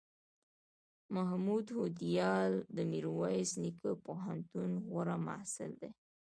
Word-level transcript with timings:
محمود 1.15 1.65
هوډیال 1.77 2.51
دمیرویس 2.77 3.49
نیکه 3.63 3.91
پوهنتون 4.05 4.71
غوره 4.89 5.15
محصل 5.27 5.71
دی 5.81 5.89